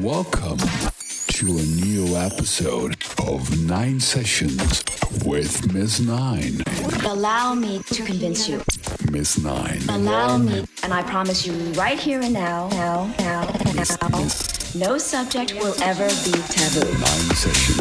Welcome 0.00 0.56
to 0.56 1.58
a 1.58 1.62
new 1.62 2.16
episode 2.16 2.96
of 3.26 3.66
Nine 3.66 4.00
Sessions 4.00 4.82
with 5.26 5.74
Ms. 5.74 6.00
Nine. 6.00 6.62
Allow 7.04 7.54
me 7.54 7.80
to 7.80 8.02
convince 8.04 8.48
you. 8.48 8.62
Miss 9.10 9.38
Nine. 9.38 9.82
Allow 9.90 10.38
me, 10.38 10.64
and 10.84 10.94
I 10.94 11.02
promise 11.02 11.46
you 11.46 11.52
right 11.72 11.98
here 11.98 12.22
and 12.22 12.32
now, 12.32 12.68
now, 12.70 13.14
now, 13.18 13.42
now, 13.74 14.28
no 14.74 14.96
subject 14.96 15.52
will 15.56 15.74
ever 15.82 16.08
be 16.24 16.32
taboo. 16.48 16.90
Nine 16.92 17.34
Sessions. 17.36 17.79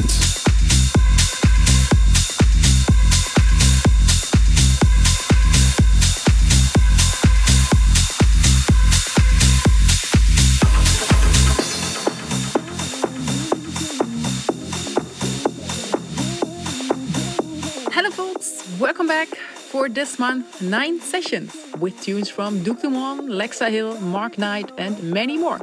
Welcome 18.99 19.16
back 19.16 19.38
for 19.71 19.88
this 19.88 20.20
month 20.20 20.62
nine 20.62 20.99
sessions 20.99 21.55
with 21.80 22.02
tunes 22.02 22.30
from 22.30 22.63
Duke 22.63 22.81
Dumont, 22.81 23.30
Lexa 23.30 23.71
Hill, 23.71 23.98
Mark 24.02 24.38
Knight, 24.38 24.73
and 24.77 25.02
many 25.02 25.38
more. 25.38 25.62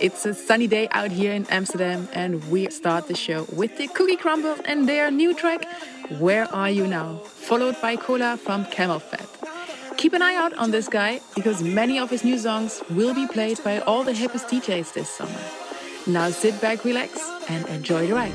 It's 0.00 0.26
a 0.26 0.34
sunny 0.34 0.66
day 0.66 0.88
out 0.90 1.12
here 1.12 1.32
in 1.32 1.46
Amsterdam, 1.48 2.08
and 2.12 2.42
we 2.50 2.68
start 2.70 3.06
the 3.06 3.14
show 3.14 3.46
with 3.52 3.78
the 3.78 3.86
Cookie 3.86 4.16
Crumble 4.16 4.56
and 4.64 4.88
their 4.88 5.12
new 5.12 5.32
track, 5.32 5.64
Where 6.18 6.52
Are 6.52 6.68
You 6.68 6.88
Now? 6.88 7.18
followed 7.18 7.80
by 7.80 7.94
Cola 7.94 8.36
from 8.36 8.64
CamelPhat. 8.64 9.96
Keep 9.96 10.14
an 10.14 10.22
eye 10.22 10.34
out 10.34 10.52
on 10.54 10.72
this 10.72 10.88
guy 10.88 11.20
because 11.36 11.62
many 11.62 12.00
of 12.00 12.10
his 12.10 12.24
new 12.24 12.36
songs 12.36 12.82
will 12.90 13.14
be 13.14 13.28
played 13.28 13.62
by 13.62 13.78
all 13.78 14.02
the 14.02 14.12
hippest 14.12 14.48
DJs 14.50 14.92
this 14.92 15.08
summer. 15.08 15.42
Now 16.08 16.30
sit 16.30 16.60
back, 16.60 16.84
relax, 16.84 17.30
and 17.48 17.64
enjoy 17.68 18.08
the 18.08 18.14
ride. 18.14 18.34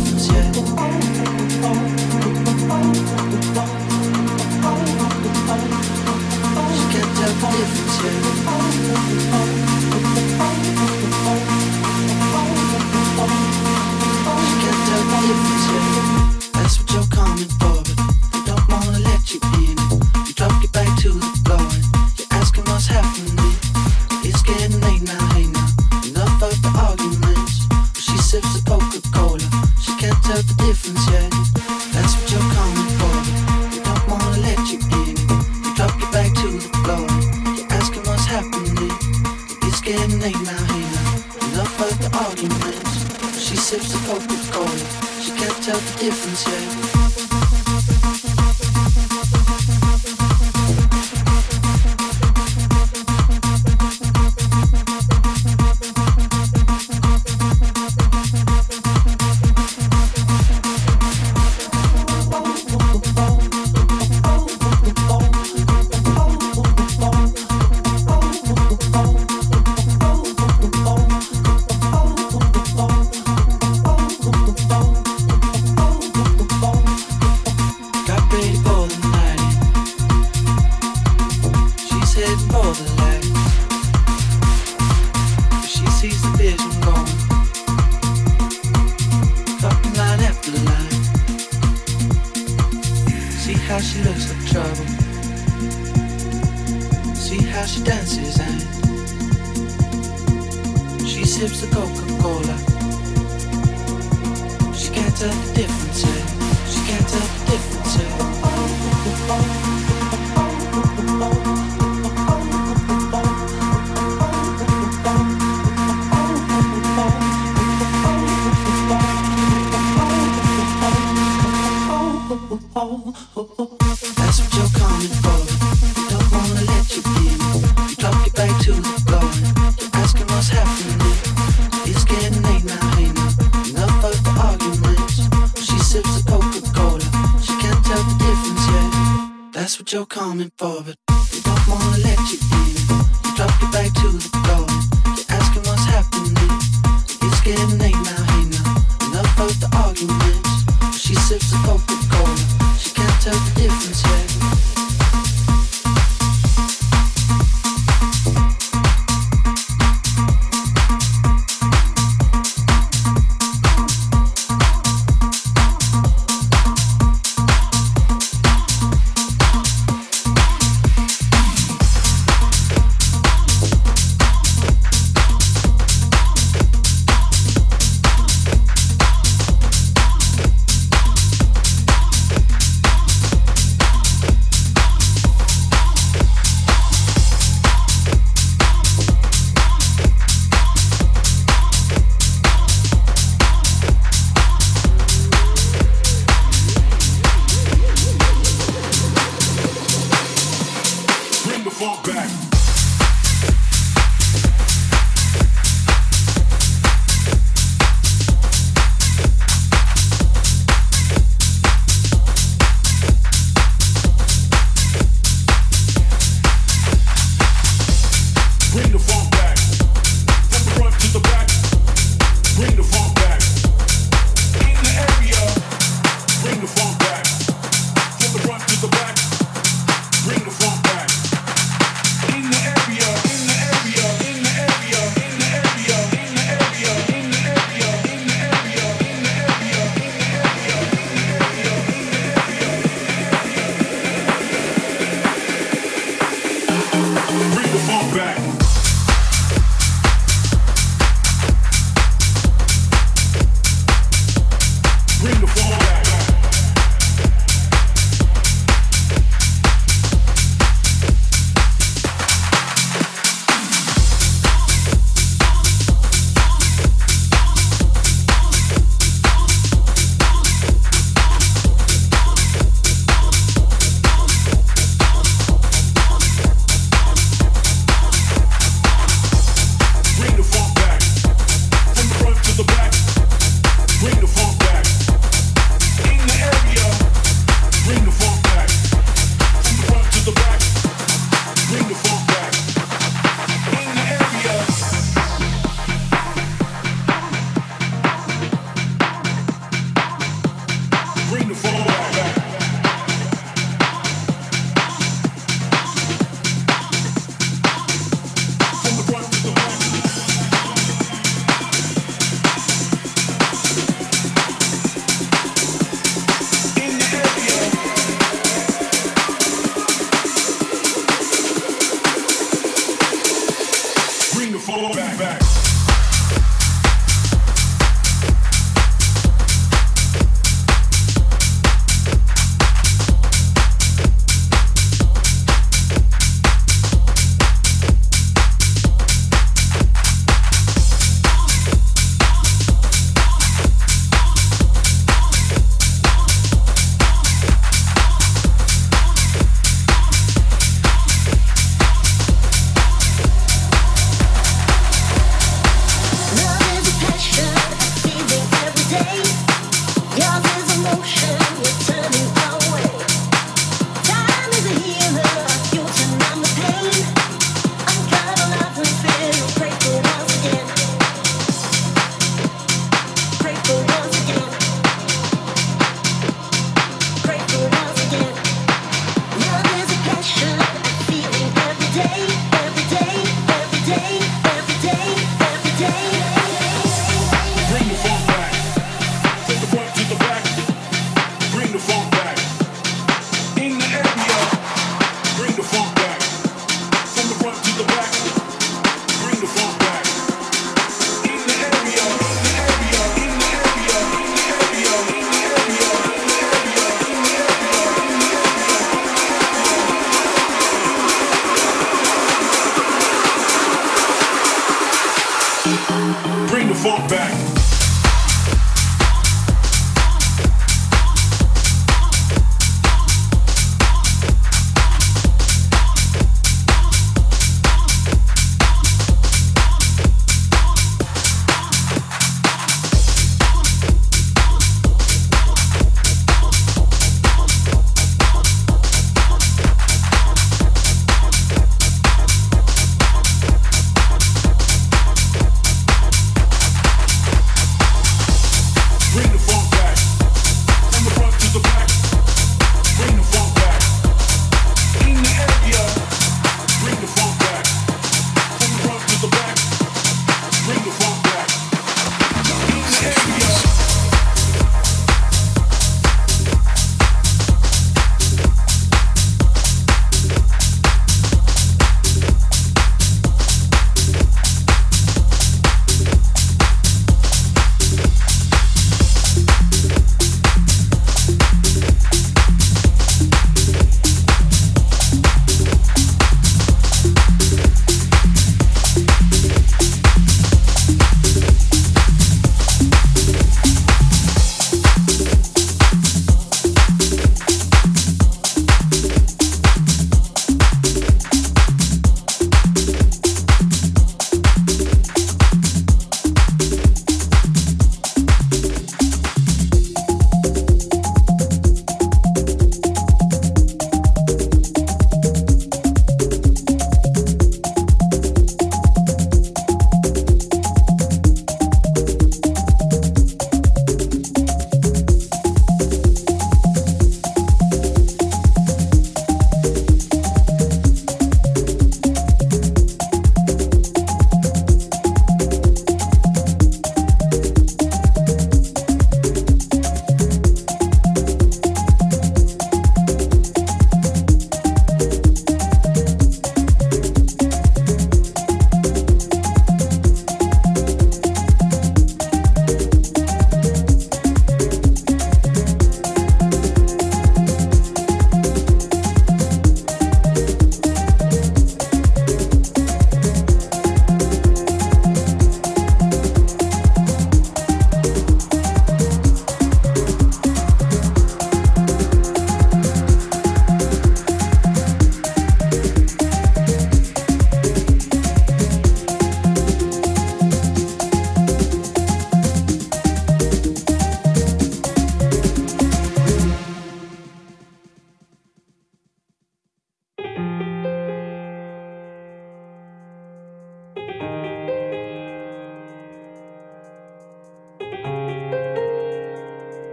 She 0.00 0.32
kept 6.92 7.20
up 7.22 7.42
with 7.52 9.24
you. 9.24 9.29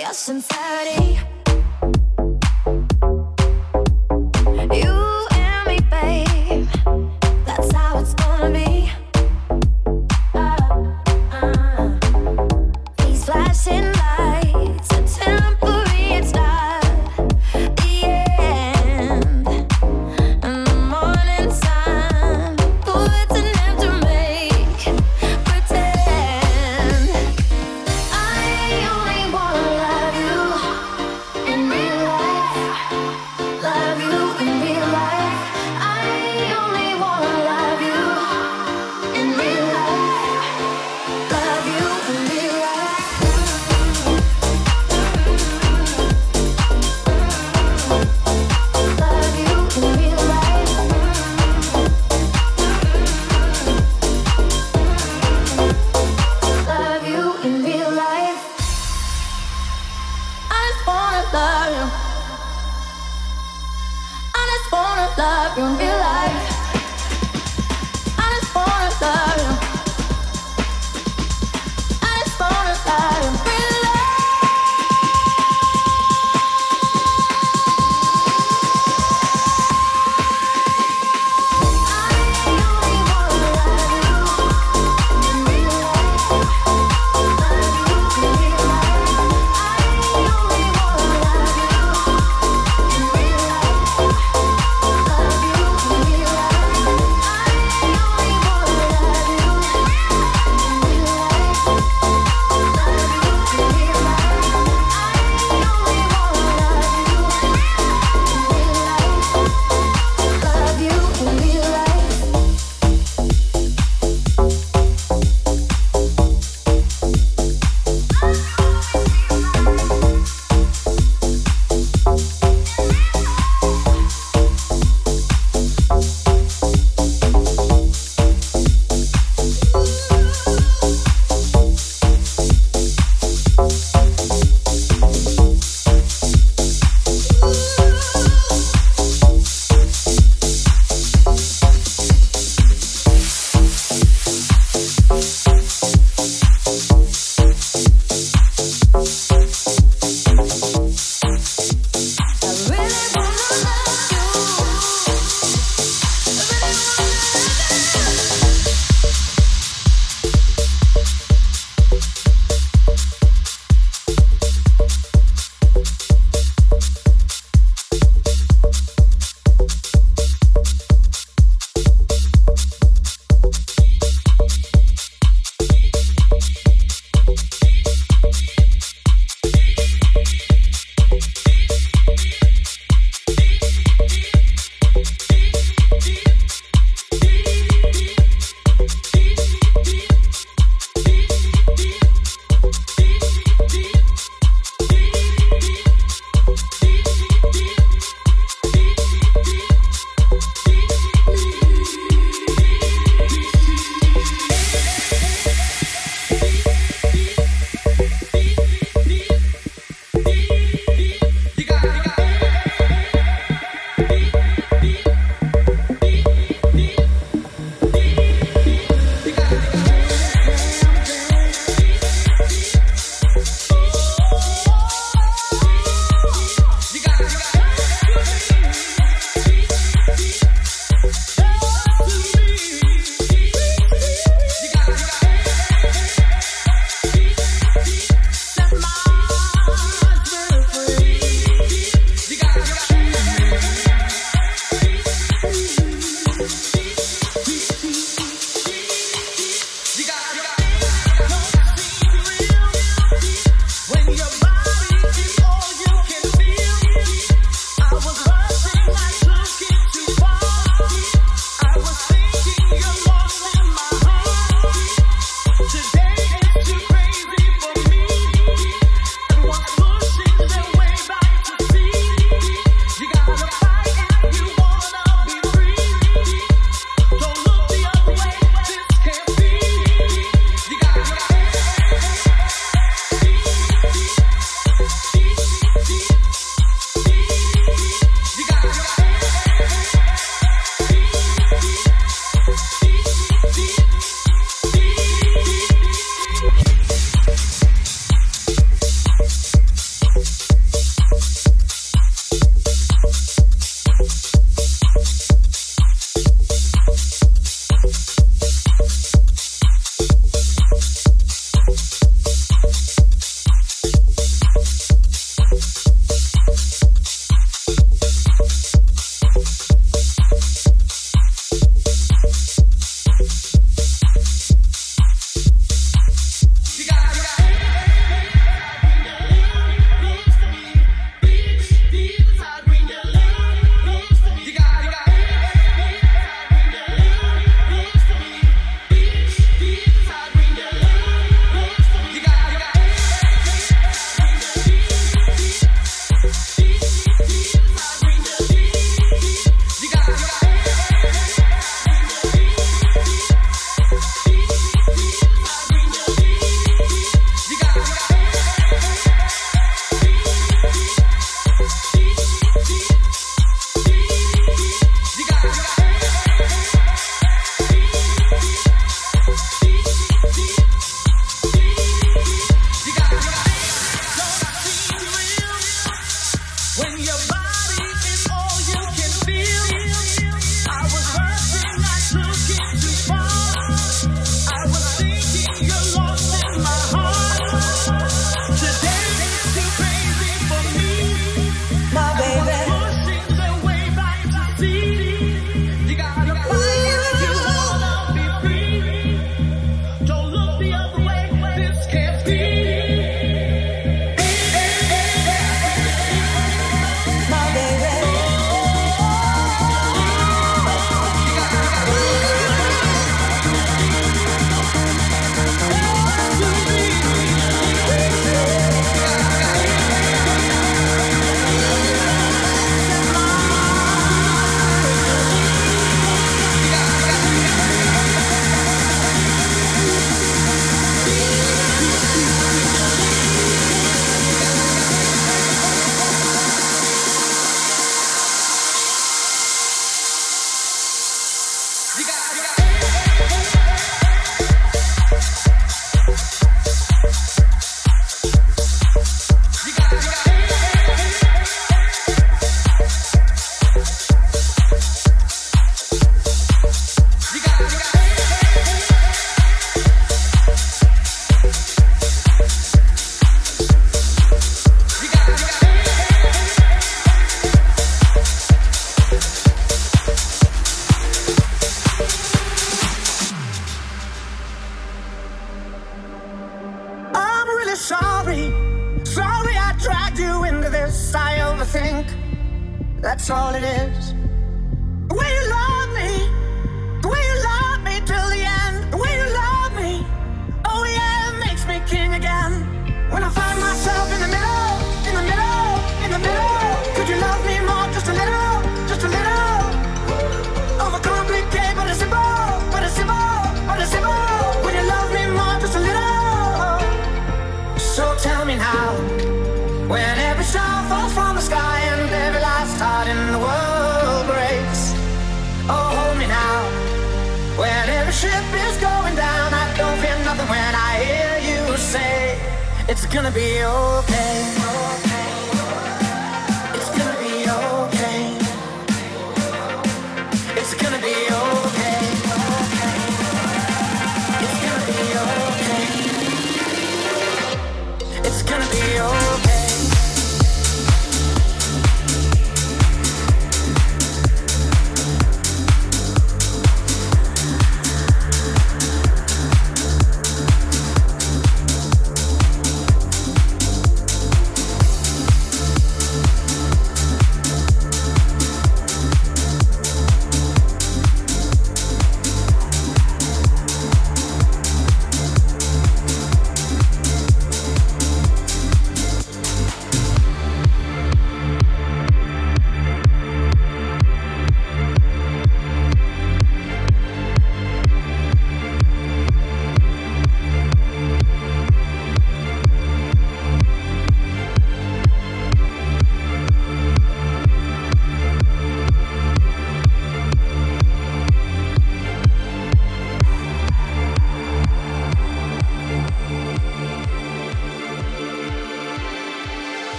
your 0.00 0.12
sincerity. 0.12 1.23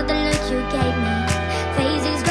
all 0.00 0.06
the 0.06 0.14
look 0.14 0.50
you 0.50 0.60
gave 0.70 0.96
me. 0.96 1.14
Phases. 1.76 2.29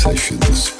sessions. 0.00 0.79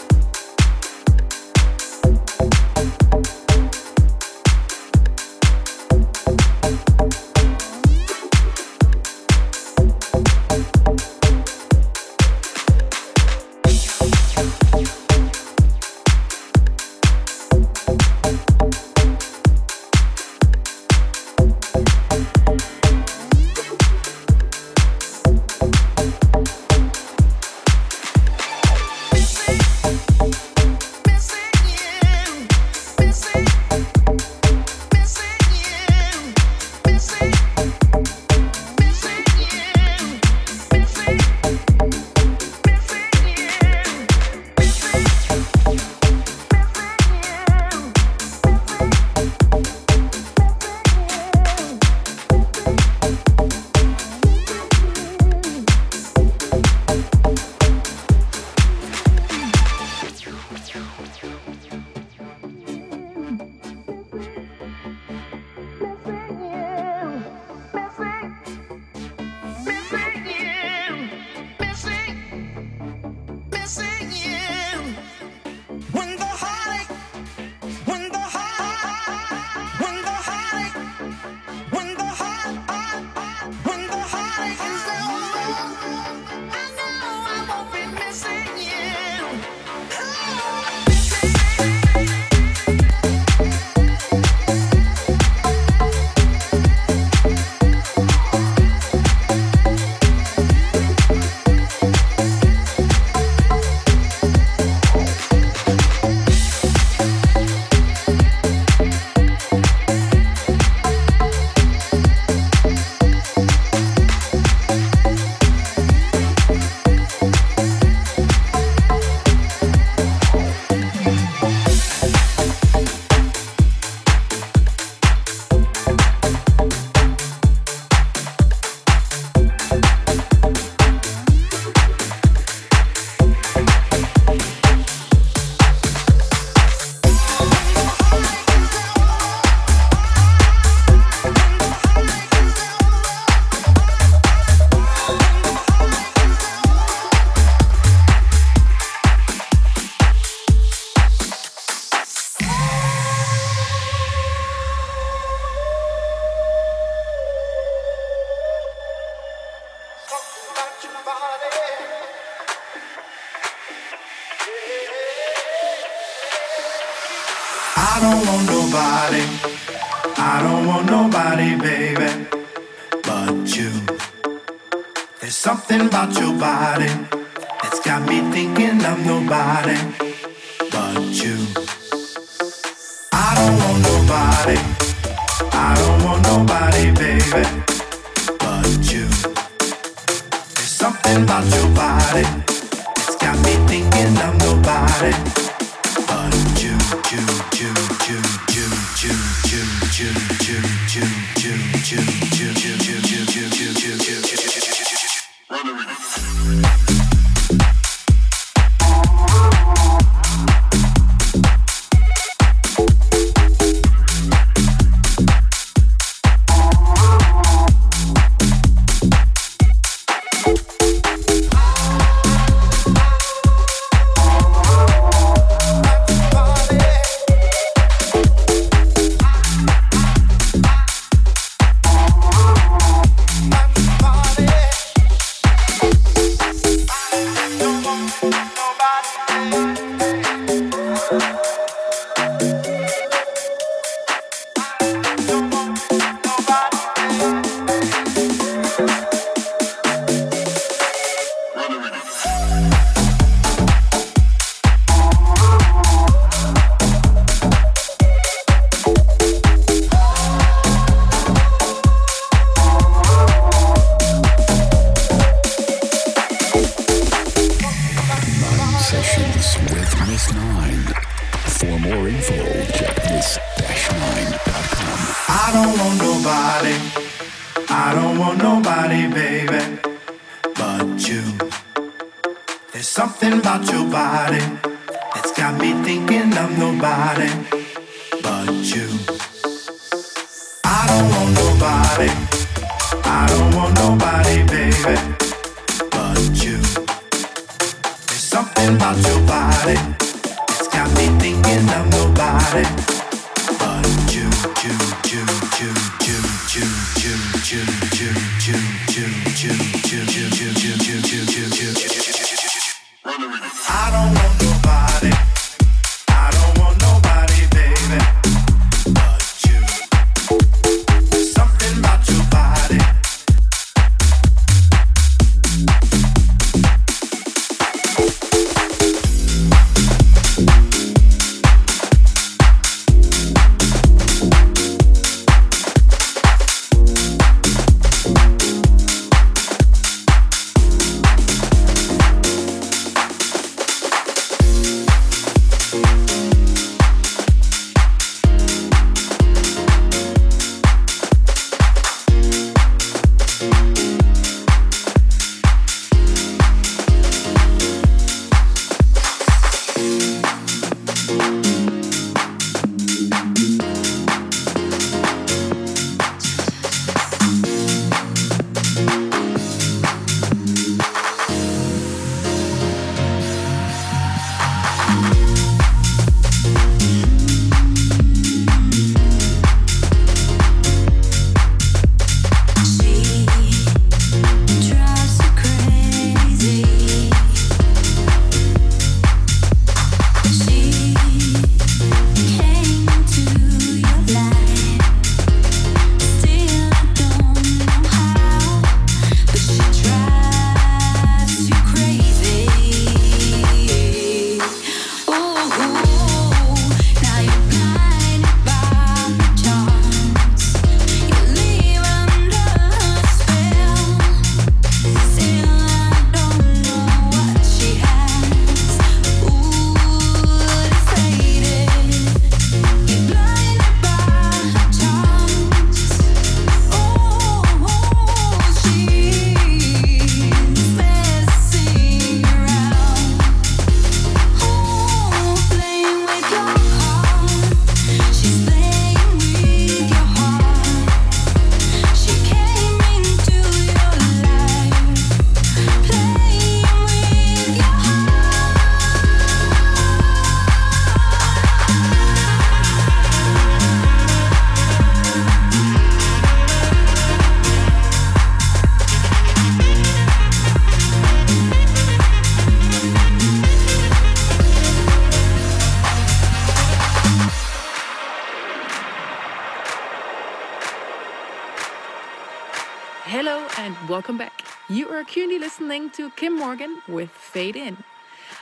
Welcome 474.00 474.16
back. 474.16 474.46
You 474.70 474.88
are 474.88 475.04
currently 475.04 475.38
listening 475.38 475.90
to 475.90 476.08
Kim 476.12 476.34
Morgan 476.34 476.80
with 476.88 477.10
Fade 477.10 477.54
In. 477.54 477.84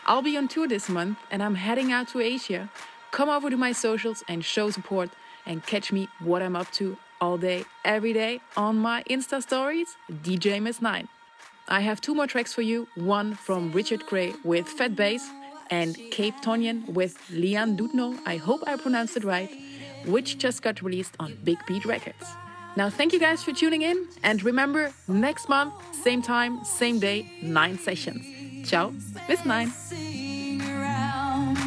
I'll 0.07 0.23
be 0.23 0.37
on 0.37 0.47
tour 0.47 0.69
this 0.69 0.89
month 0.89 1.19
and 1.33 1.43
I'm 1.43 1.57
heading 1.57 1.91
out 1.91 2.07
to 2.11 2.21
Asia. 2.21 2.71
Come 3.11 3.29
over 3.29 3.51
to 3.51 3.57
my 3.57 3.73
socials 3.73 4.23
and 4.29 4.45
show 4.45 4.71
support 4.71 5.11
and 5.45 5.67
catch 5.67 5.91
me 5.91 6.07
what 6.21 6.43
I'm 6.43 6.55
up 6.55 6.71
to 6.75 6.97
all 7.21 7.39
day, 7.39 7.65
every 7.85 8.13
day 8.13 8.41
on 8.57 8.79
my 8.79 9.03
Insta 9.11 9.43
stories, 9.43 9.97
DJ 10.09 10.63
Miss 10.63 10.81
9. 10.81 11.09
I 11.67 11.81
have 11.81 12.01
two 12.01 12.15
more 12.15 12.29
tracks 12.29 12.55
for 12.55 12.63
you 12.63 12.87
one 12.95 13.35
from 13.35 13.73
Richard 13.73 14.07
Grey 14.07 14.35
with 14.45 14.69
Fat 14.69 14.95
Bass 14.95 15.29
and 15.71 15.97
Cape 16.13 16.37
Tonyan 16.41 16.89
with 16.91 17.19
Lian 17.33 17.77
Dudno, 17.77 18.17
I 18.25 18.37
hope 18.37 18.63
I 18.65 18.77
pronounced 18.77 19.17
it 19.17 19.25
right, 19.25 19.51
which 20.07 20.39
just 20.39 20.63
got 20.63 20.83
released 20.83 21.17
on 21.19 21.37
Big 21.43 21.59
Beat 21.67 21.85
Records. 21.85 22.38
Now, 22.79 22.89
thank 22.89 23.13
you 23.13 23.19
guys 23.19 23.43
for 23.43 23.53
tuning 23.53 23.83
in, 23.83 24.07
and 24.23 24.41
remember, 24.45 24.93
next 25.09 25.49
month, 25.49 25.75
same 26.05 26.23
time, 26.23 26.65
same 26.65 27.01
day, 27.01 27.27
nine 27.43 27.77
sessions. 27.77 28.25
Ciao, 28.71 28.93
Miss 29.29 29.45
Nine. 29.45 29.73
Sing 29.73 30.63
around. 30.63 31.59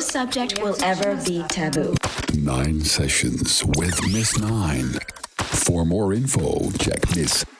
Subject 0.00 0.62
will 0.62 0.76
ever 0.82 1.16
be 1.24 1.42
taboo. 1.44 1.94
Nine 2.34 2.80
Sessions 2.80 3.64
with 3.64 4.00
Miss 4.12 4.38
Nine. 4.38 4.98
For 5.36 5.84
more 5.84 6.12
info, 6.12 6.70
check 6.72 7.00
miss-nine.com. 7.16 7.59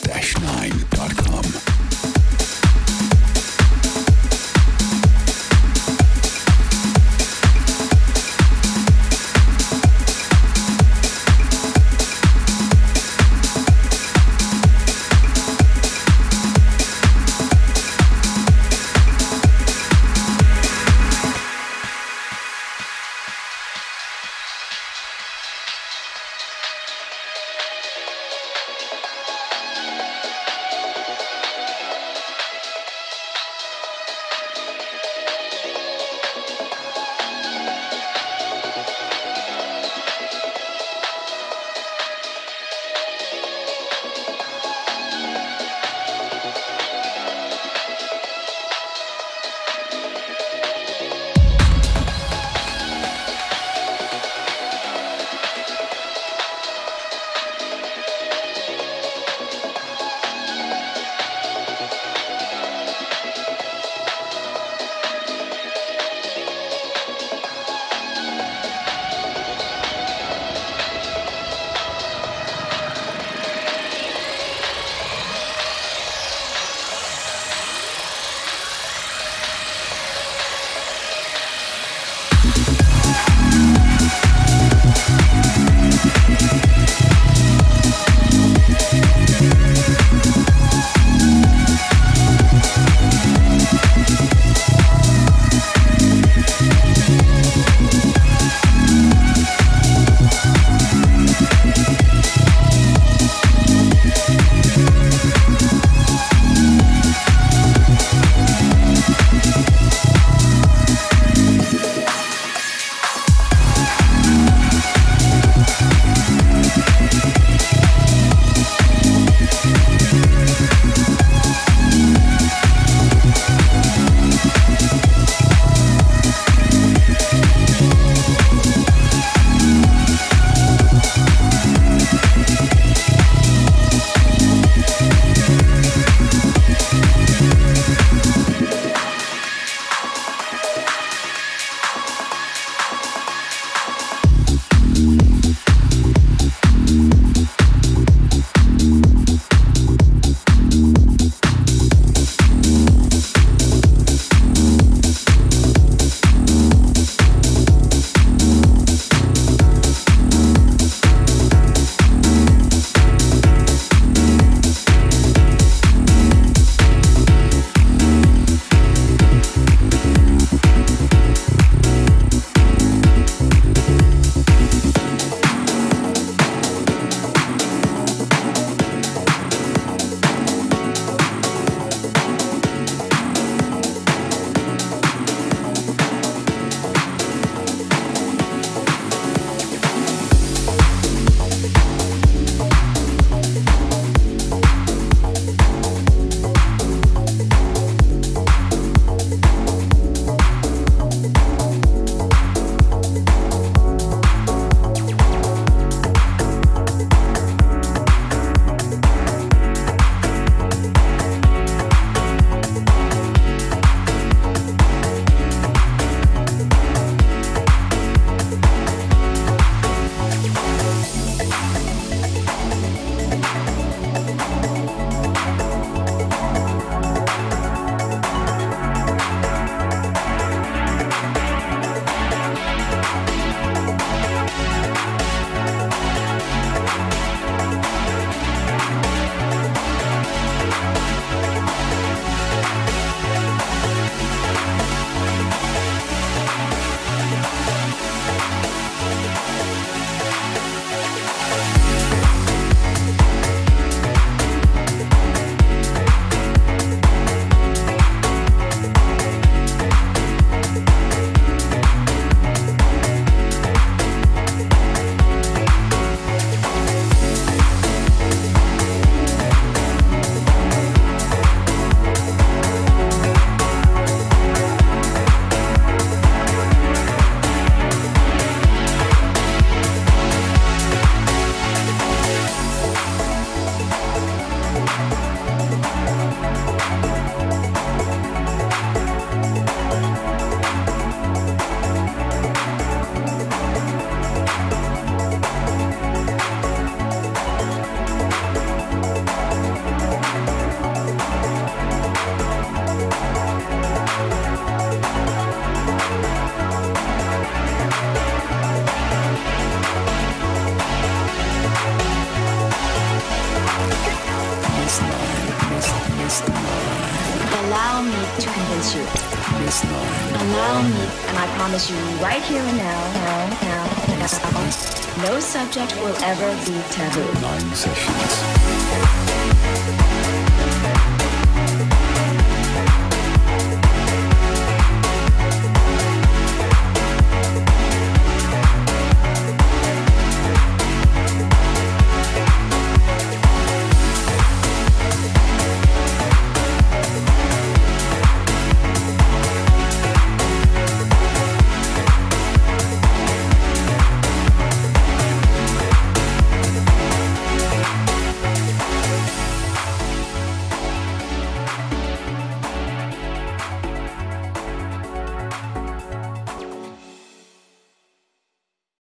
subject 325.81 326.03
will 326.03 326.17
ever 326.25 326.51
be 326.67 326.79
taboo. 326.91 327.41
Nine 327.41 327.75
sessions. 327.75 328.10